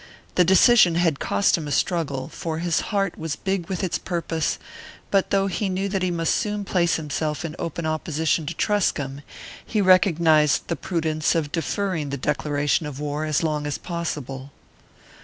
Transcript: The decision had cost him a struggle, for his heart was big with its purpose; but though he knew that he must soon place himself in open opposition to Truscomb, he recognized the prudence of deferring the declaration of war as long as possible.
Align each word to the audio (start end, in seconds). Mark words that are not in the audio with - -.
The 0.33 0.43
decision 0.43 0.95
had 0.95 1.19
cost 1.19 1.59
him 1.59 1.67
a 1.67 1.71
struggle, 1.71 2.27
for 2.27 2.57
his 2.57 2.79
heart 2.89 3.19
was 3.19 3.35
big 3.35 3.69
with 3.69 3.83
its 3.83 3.99
purpose; 3.99 4.57
but 5.11 5.29
though 5.29 5.45
he 5.45 5.69
knew 5.69 5.87
that 5.89 6.01
he 6.01 6.09
must 6.09 6.33
soon 6.33 6.65
place 6.65 6.95
himself 6.95 7.45
in 7.45 7.55
open 7.59 7.85
opposition 7.85 8.47
to 8.47 8.55
Truscomb, 8.55 9.21
he 9.63 9.79
recognized 9.79 10.69
the 10.69 10.75
prudence 10.75 11.35
of 11.35 11.51
deferring 11.51 12.09
the 12.09 12.17
declaration 12.17 12.87
of 12.87 12.99
war 12.99 13.25
as 13.25 13.43
long 13.43 13.67
as 13.67 13.77
possible. 13.77 14.51